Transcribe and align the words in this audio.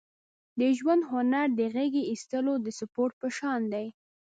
د 0.59 0.61
ژوند 0.77 1.03
هنر 1.11 1.47
د 1.59 1.61
غېږې 1.73 2.03
اېستلو 2.11 2.53
د 2.61 2.67
سپورت 2.79 3.13
په 3.21 3.27
شان 3.37 3.61
دی. 3.73 3.87